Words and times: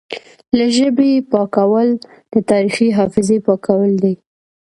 له 0.57 0.65
ژبې 0.77 1.05
یې 1.15 1.19
پاکول 1.31 1.89
د 2.33 2.35
تاریخي 2.49 2.87
حافظې 2.97 3.37
پاکول 3.47 3.91
دي 4.03 4.13